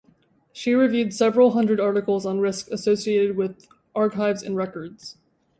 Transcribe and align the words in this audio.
She 0.51 0.73
reviewed 0.73 1.13
several 1.13 1.51
hundred 1.51 1.79
articles 1.79 2.25
on 2.25 2.39
risk 2.39 2.71
associated 2.71 3.37
with 3.37 3.67
archives 3.93 4.41
and 4.41 4.57
records. 4.57 5.17